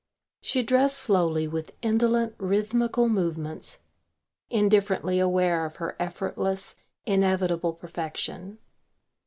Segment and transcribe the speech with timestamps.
[0.41, 3.77] She dressed slowly with indolent rhythmical movements,
[4.49, 8.57] indifferently aware of her effortless inevitable perfection.